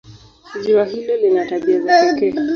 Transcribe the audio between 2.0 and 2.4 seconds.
pekee.